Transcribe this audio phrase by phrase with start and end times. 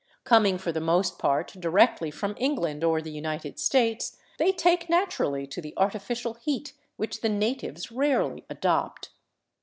[0.23, 5.45] Coming, for the most part, directly from England or the United States, they take naturally
[5.45, 9.09] to the artificial heat which the natives rarely adopt.